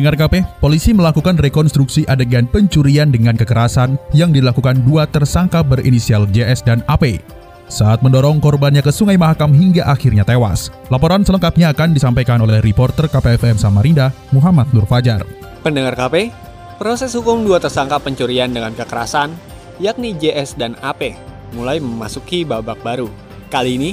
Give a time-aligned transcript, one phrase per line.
[0.00, 6.64] Pendengar KP, polisi melakukan rekonstruksi adegan pencurian dengan kekerasan yang dilakukan dua tersangka berinisial JS
[6.64, 7.20] dan AP
[7.68, 10.72] saat mendorong korbannya ke Sungai Mahakam hingga akhirnya tewas.
[10.88, 15.20] Laporan selengkapnya akan disampaikan oleh reporter KPFM Samarinda, Muhammad Nur Fajar.
[15.60, 16.32] Pendengar KP,
[16.80, 19.36] proses hukum dua tersangka pencurian dengan kekerasan,
[19.84, 21.12] yakni JS dan AP,
[21.52, 23.12] mulai memasuki babak baru.
[23.52, 23.92] Kali ini,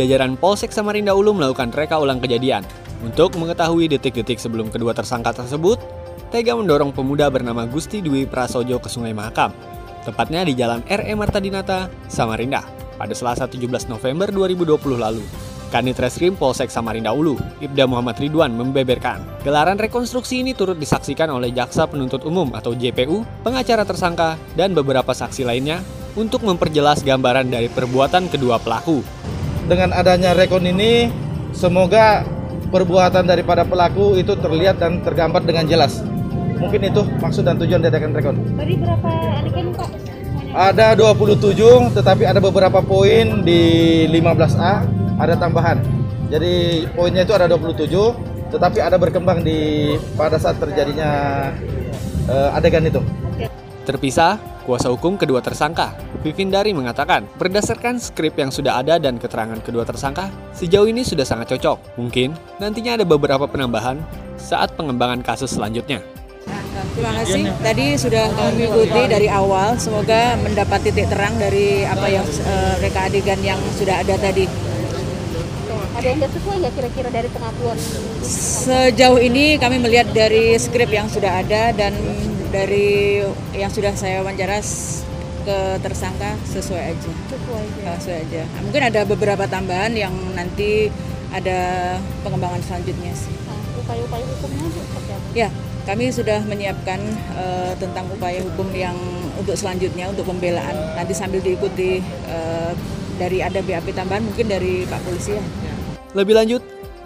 [0.00, 2.64] jajaran Polsek Samarinda Ulu melakukan reka ulang kejadian
[3.02, 5.76] untuk mengetahui detik-detik sebelum kedua tersangka tersebut,
[6.32, 9.52] Tega mendorong pemuda bernama Gusti Dwi Prasojo ke Sungai Mahakam,
[10.08, 11.12] tepatnya di Jalan R.E.
[11.12, 12.64] Marta Dinata, Samarinda,
[12.96, 15.20] pada Selasa 17 November 2020 lalu.
[15.68, 21.52] Kanit Reskrim Polsek Samarinda Ulu, Ibda Muhammad Ridwan membeberkan, gelaran rekonstruksi ini turut disaksikan oleh
[21.52, 25.84] Jaksa Penuntut Umum atau JPU, pengacara tersangka, dan beberapa saksi lainnya
[26.16, 29.04] untuk memperjelas gambaran dari perbuatan kedua pelaku.
[29.68, 31.12] Dengan adanya rekon ini,
[31.52, 32.24] semoga
[32.72, 36.00] perbuatan daripada pelaku itu terlihat dan tergambar dengan jelas.
[36.56, 38.40] Mungkin itu maksud dan tujuan dari rekon.
[38.56, 39.10] Tadi berapa
[39.44, 39.88] adegan Pak?
[40.52, 43.60] Ada 27 tetapi ada beberapa poin di
[44.08, 44.72] 15A
[45.20, 45.80] ada tambahan.
[46.32, 47.88] Jadi poinnya itu ada 27
[48.52, 51.08] tetapi ada berkembang di pada saat terjadinya
[52.28, 53.00] uh, adegan itu.
[53.82, 59.82] Terpisah, kuasa hukum kedua tersangka, Vivindari mengatakan, berdasarkan skrip yang sudah ada dan keterangan kedua
[59.82, 61.98] tersangka, sejauh ini sudah sangat cocok.
[61.98, 63.98] Mungkin nantinya ada beberapa penambahan
[64.38, 65.98] saat pengembangan kasus selanjutnya.
[66.92, 67.50] Terima kasih.
[67.62, 69.78] Tadi sudah kami ikuti dari awal.
[69.80, 74.44] Semoga mendapat titik terang dari apa yang uh, reka adegan yang sudah ada tadi.
[75.92, 77.76] Ada yang tidak sesuai nggak kira-kira dari pengakuan?
[78.66, 81.94] Sejauh ini kami melihat dari skrip yang sudah ada dan
[82.52, 83.24] dari
[83.56, 84.60] yang sudah saya wawancara
[85.42, 87.10] ke tersangka sesuai aja.
[87.32, 87.82] Sesuai aja.
[87.98, 88.42] Sesuai aja.
[88.62, 90.92] Mungkin ada beberapa tambahan yang nanti
[91.32, 93.32] ada pengembangan selanjutnya sih.
[93.48, 95.26] Nah, upaya-upaya hukumnya seperti apa?
[95.32, 95.48] Ya,
[95.88, 97.00] kami sudah menyiapkan
[97.34, 98.94] uh, tentang upaya hukum yang
[99.34, 100.76] untuk selanjutnya untuk pembelaan.
[100.94, 102.70] Nanti sambil diikuti uh,
[103.16, 105.42] dari ada BAP tambahan mungkin dari Pak Polisi ya.
[106.12, 106.62] Lebih lanjut,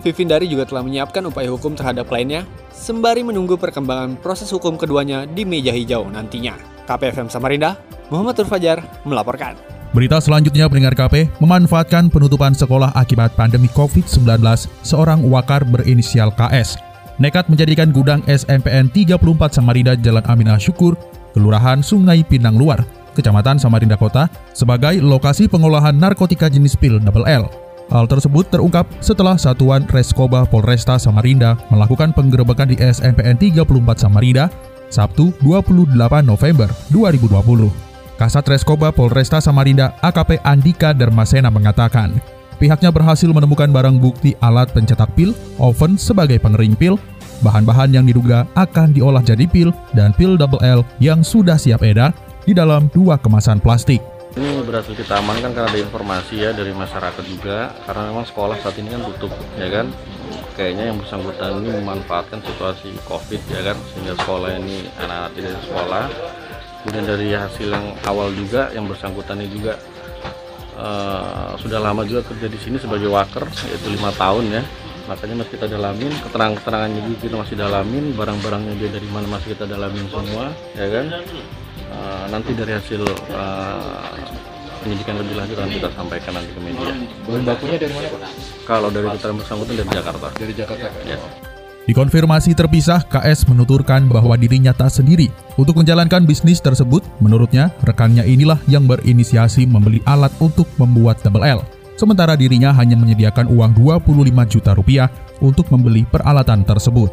[0.07, 5.43] Vivindari juga telah menyiapkan upaya hukum terhadap kliennya sembari menunggu perkembangan proses hukum keduanya di
[5.43, 6.55] meja hijau nantinya.
[6.87, 7.83] KPFM Samarinda,
[8.15, 9.59] Muhammad Turfajar melaporkan.
[9.91, 14.39] Berita selanjutnya pendengar KP memanfaatkan penutupan sekolah akibat pandemi COVID-19,
[14.87, 16.79] seorang wakar berinisial KS
[17.17, 19.19] nekat menjadikan gudang SMPN 34
[19.57, 20.95] Samarinda Jalan Aminah Syukur,
[21.33, 22.85] Kelurahan Sungai Pinang Luar,
[23.17, 27.66] Kecamatan Samarinda Kota, sebagai lokasi pengolahan narkotika jenis pil double L.
[27.87, 34.51] Hal tersebut terungkap setelah Satuan Reskoba Polresta Samarinda melakukan penggerebekan di SMPN 34 Samarinda
[34.91, 35.95] Sabtu 28
[36.27, 37.71] November 2020.
[38.19, 42.19] Kasat Reskoba Polresta Samarinda AKP Andika Dermasena mengatakan,
[42.59, 45.31] pihaknya berhasil menemukan barang bukti alat pencetak pil,
[45.63, 46.99] oven sebagai pengering pil,
[47.45, 52.11] bahan-bahan yang diduga akan diolah jadi pil, dan pil double L yang sudah siap edar
[52.49, 54.16] di dalam dua kemasan plastik.
[54.37, 57.73] Ini berhasil kita amankan karena ada informasi ya dari masyarakat juga.
[57.89, 59.89] Karena memang sekolah saat ini kan tutup ya kan?
[60.53, 63.81] Kayaknya yang bersangkutan ini memanfaatkan situasi covid ya kan?
[63.97, 66.05] Sehingga sekolah ini anak-anak tidak sekolah.
[66.85, 69.81] Kemudian dari hasil yang awal juga yang bersangkutan ini juga
[70.77, 74.63] uh, sudah lama juga kerja di sini sebagai waker yaitu lima tahun ya
[75.07, 79.65] makanya masih kita dalamin keterangan-keterangannya juga kita masih dalamin barang-barangnya dia dari mana masih kita
[79.67, 80.45] dalamin semua
[80.75, 81.07] ya kan
[81.95, 83.03] uh, nanti dari hasil
[83.35, 84.15] uh,
[84.87, 86.95] penyidikan lebih lanjut akan kita sampaikan nanti ke media.
[87.27, 88.21] Bahan bakunya dari mana Pak?
[88.71, 90.27] Kalau dari keterangan bersangkutan dari Jakarta.
[90.39, 90.87] Dari Jakarta.
[91.03, 91.19] Ya.
[91.87, 95.31] Dikonfirmasi terpisah, KS menuturkan bahwa dirinya tak sendiri.
[95.55, 101.63] Untuk menjalankan bisnis tersebut, menurutnya rekannya inilah yang berinisiasi membeli alat untuk membuat double L.
[101.97, 105.09] Sementara dirinya hanya menyediakan uang 25 juta rupiah
[105.41, 107.09] untuk membeli peralatan tersebut.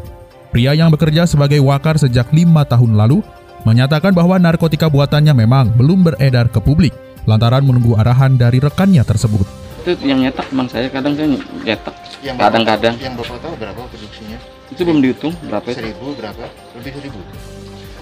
[0.51, 3.23] Pria yang bekerja sebagai wakar sejak lima tahun lalu
[3.63, 6.91] menyatakan bahwa narkotika buatannya memang belum beredar ke publik
[7.23, 9.47] lantaran menunggu arahan dari rekannya tersebut.
[9.87, 11.31] Itu yang nyetak bang saya kadang kan
[11.63, 14.39] nyetak kadang-kadang yang bapak tahu berapa produksinya?
[14.71, 16.43] itu belum dihitung berapa itu Seribu berapa?
[16.79, 17.19] Lebih seribu.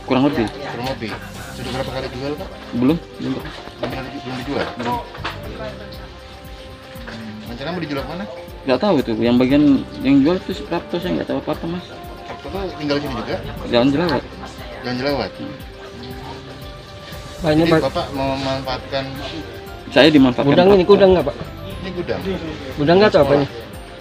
[0.06, 1.12] kurang lebih Kurang lebih.
[1.58, 2.50] Sudah berapa kali jual Pak?
[2.74, 3.34] belum belum
[3.82, 4.66] Belum, belum dijual.
[4.82, 6.11] Hmm,
[7.52, 8.26] Rencana mau dijual mana?
[8.62, 11.66] nggak tahu itu yang bagian yang jual itu berapa tuh saya nggak tahu apa apa
[11.68, 11.86] mas
[12.42, 13.36] Bapak tinggal di sini juga?
[13.70, 14.22] Jalan jelawat.
[14.82, 15.32] Jalan Jelawat.
[17.38, 19.04] Pak, ini Jadi Pak, Bapak mau memanfaatkan
[19.90, 20.50] Saya dimanfaatkan.
[20.50, 21.36] gudang ini gudang nggak Pak?
[21.82, 22.22] ini gudang.
[22.78, 23.48] Gudang nggak atau apa ini?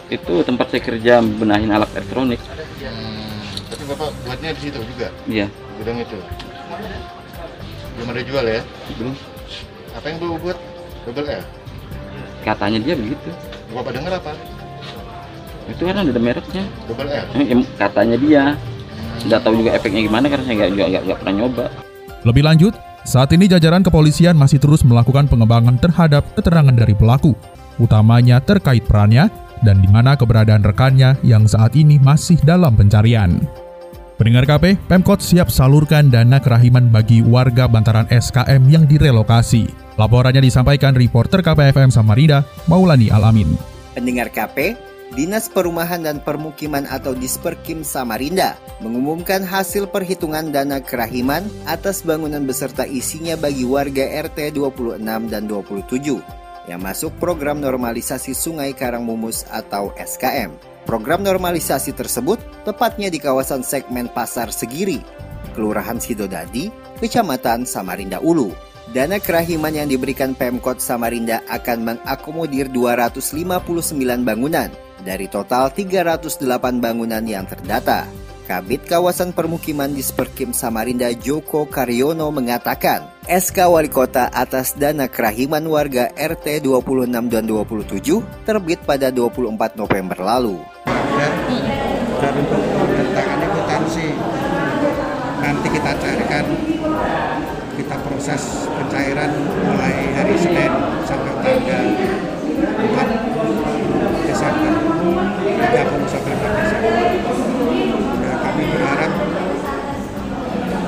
[0.08, 2.40] Itu tempat saya kerja benahin alat elektronik.
[2.40, 5.46] Hmm, tapi Bapak buatnya di situ juga, Iya.
[5.80, 6.16] gudang itu.
[7.96, 8.60] Belum ada jual ya?
[8.96, 9.14] Belum.
[9.92, 10.58] Apa yang Bapak buat?
[11.04, 11.44] Double L.
[12.42, 13.28] Katanya dia begitu.
[13.70, 14.32] Bapak dengar apa?
[15.70, 16.64] Itu kan ada mereknya.
[16.88, 17.26] Double L.
[17.36, 18.42] Eh, Katanya dia.
[19.20, 21.66] Nggak tahu juga efeknya gimana karena saya nggak, nggak, nggak pernah nyoba.
[22.24, 27.36] Lebih lanjut, saat ini jajaran kepolisian masih terus melakukan pengembangan terhadap keterangan dari pelaku,
[27.80, 29.28] utamanya terkait perannya
[29.60, 33.40] dan di mana keberadaan rekannya yang saat ini masih dalam pencarian.
[34.20, 39.64] Pendengar KP, Pemkot siap salurkan dana kerahiman bagi warga bantaran SKM yang direlokasi.
[39.96, 43.56] Laporannya disampaikan reporter KPFM Samarinda, Maulani Alamin.
[43.96, 44.76] Pendengar KP,
[45.16, 52.84] Dinas Perumahan dan Permukiman atau Disperkim Samarinda mengumumkan hasil perhitungan dana kerahiman atas bangunan beserta
[52.84, 55.00] isinya bagi warga RT 26
[55.32, 60.69] dan 27 yang masuk program normalisasi Sungai Karangmumus atau SKM.
[60.88, 65.04] Program normalisasi tersebut tepatnya di kawasan segmen Pasar Segiri,
[65.52, 68.52] Kelurahan Sidodadi, Kecamatan Samarinda Ulu.
[68.90, 74.66] Dana kerahiman yang diberikan Pemkot Samarinda akan mengakomodir 259 bangunan
[75.06, 76.42] dari total 308
[76.82, 78.10] bangunan yang terdata.
[78.50, 85.62] Kabit Kawasan Permukiman di Sperkim Samarinda Joko Karyono mengatakan, SK Wali Kota atas dana kerahiman
[85.70, 88.02] warga RT 26 dan 27
[88.42, 90.58] terbit pada 24 November lalu.
[92.18, 94.18] dan untuk pembentangan akuntansi.
[95.46, 96.42] Nanti kita carikan
[97.78, 99.30] kita proses pencairan
[99.62, 100.74] mulai hari Senin
[101.06, 104.74] sampai tanggal 4 Desember.
[105.70, 106.98] 30 sampai 4 Desember
[108.26, 109.12] nah, kami berharap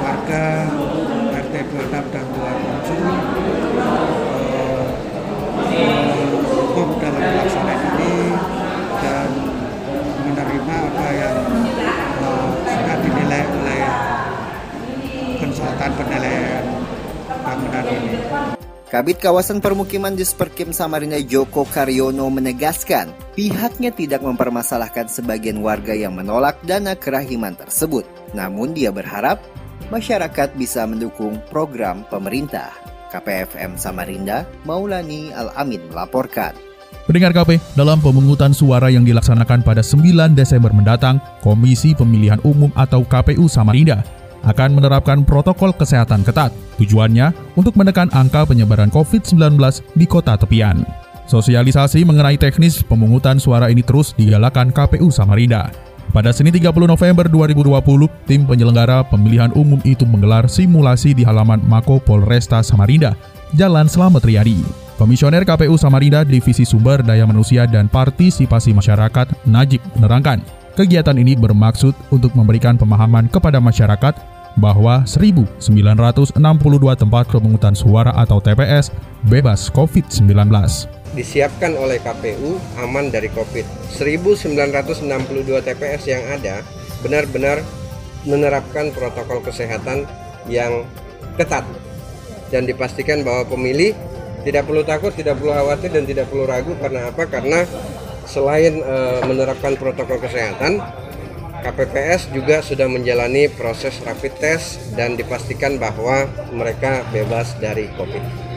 [0.02, 0.66] warga
[1.32, 2.42] RT 26 dan 27
[5.72, 8.14] eh, hukum dalam pelaksanaan ini
[9.02, 9.28] dan
[10.24, 11.36] menerima apa yang
[12.22, 13.82] eh, sudah dinilai oleh
[15.82, 16.64] konsultan penilaian
[17.42, 18.18] bangunan ini.
[18.86, 26.60] Kabit Kawasan Permukiman Disperkim Samarinda Joko Karyono menegaskan pihaknya tidak mempermasalahkan sebagian warga yang menolak
[26.62, 28.04] dana kerahiman tersebut.
[28.36, 29.40] Namun dia berharap
[29.88, 32.68] masyarakat bisa mendukung program pemerintah.
[33.08, 36.52] KPFM Samarinda, Maulani Al-Amin melaporkan.
[37.08, 43.04] Pendengar KP, dalam pemungutan suara yang dilaksanakan pada 9 Desember mendatang, Komisi Pemilihan Umum atau
[43.04, 46.50] KPU Samarinda akan menerapkan protokol kesehatan ketat.
[46.78, 49.58] Tujuannya untuk menekan angka penyebaran COVID-19
[49.94, 50.82] di kota tepian.
[51.30, 55.70] Sosialisasi mengenai teknis pemungutan suara ini terus digalakan KPU Samarinda.
[56.12, 62.04] Pada Senin 30 November 2020, tim penyelenggara pemilihan umum itu menggelar simulasi di halaman Mako
[62.04, 63.16] Polresta Samarinda,
[63.56, 64.60] Jalan Slamet Riyadi.
[65.00, 70.44] Komisioner KPU Samarinda Divisi Sumber Daya Manusia dan Partisipasi Masyarakat Najib menerangkan,
[70.76, 74.12] kegiatan ini bermaksud untuk memberikan pemahaman kepada masyarakat
[74.58, 76.36] bahwa 1.962
[76.96, 78.92] tempat pemungutan suara atau TPS
[79.26, 80.28] bebas COVID-19
[81.12, 83.92] disiapkan oleh KPU aman dari COVID.
[83.92, 85.04] 1962
[85.60, 86.64] TPS yang ada
[87.04, 87.60] benar-benar
[88.24, 90.08] menerapkan protokol kesehatan
[90.48, 90.88] yang
[91.36, 91.66] ketat
[92.48, 93.92] dan dipastikan bahwa pemilih
[94.42, 97.24] tidak perlu takut, tidak perlu khawatir dan tidak perlu ragu karena apa?
[97.30, 97.62] Karena
[98.26, 100.82] selain e, menerapkan protokol kesehatan,
[101.62, 108.50] KPPS juga sudah menjalani proses rapid test dan dipastikan bahwa mereka bebas dari COVID.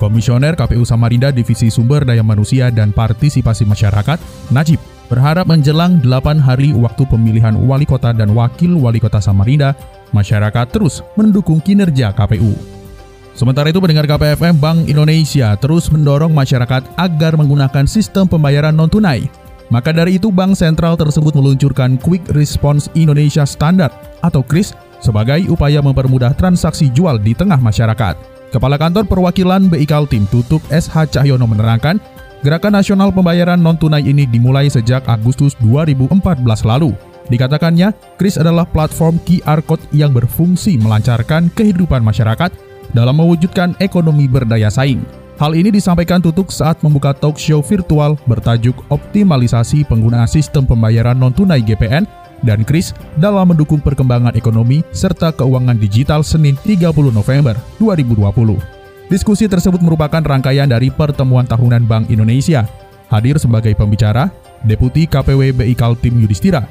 [0.00, 4.16] Komisioner KPU Samarinda Divisi Sumber Daya Manusia dan Partisipasi Masyarakat,
[4.48, 4.80] Najib,
[5.12, 9.76] berharap menjelang 8 hari waktu pemilihan wali kota dan wakil wali kota Samarinda,
[10.16, 12.80] masyarakat terus mendukung kinerja KPU.
[13.36, 19.39] Sementara itu pendengar KPFM Bank Indonesia terus mendorong masyarakat agar menggunakan sistem pembayaran non-tunai.
[19.70, 25.78] Maka dari itu Bank Sentral tersebut meluncurkan Quick Response Indonesia Standard atau KRIS sebagai upaya
[25.78, 28.18] mempermudah transaksi jual di tengah masyarakat.
[28.50, 32.02] Kepala Kantor Perwakilan BI Kaltim Tutup SH Cahyono menerangkan,
[32.42, 36.18] gerakan nasional pembayaran non-tunai ini dimulai sejak Agustus 2014
[36.66, 36.90] lalu.
[37.30, 42.50] Dikatakannya, KRIS adalah platform QR Code yang berfungsi melancarkan kehidupan masyarakat
[42.90, 45.19] dalam mewujudkan ekonomi berdaya saing.
[45.40, 51.64] Hal ini disampaikan Tutuk saat membuka talk show virtual bertajuk Optimalisasi Penggunaan Sistem Pembayaran Non-Tunai
[51.64, 52.04] GPN
[52.44, 58.20] dan KRIS dalam mendukung perkembangan ekonomi serta keuangan digital Senin 30 November 2020.
[59.08, 62.68] Diskusi tersebut merupakan rangkaian dari pertemuan tahunan Bank Indonesia.
[63.08, 64.28] Hadir sebagai pembicara,
[64.60, 66.68] Deputi KPW BI Kaltim Yudhistira,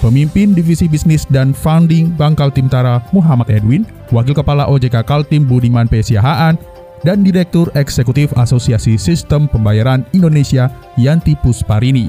[0.00, 5.84] Pemimpin Divisi Bisnis dan Funding Bank Kaltim Tara Muhammad Edwin, Wakil Kepala OJK Kaltim Budiman
[5.84, 6.00] P.
[6.00, 6.56] Siahaan,
[7.02, 12.08] dan Direktur Eksekutif Asosiasi Sistem Pembayaran Indonesia Yanti Pusparini.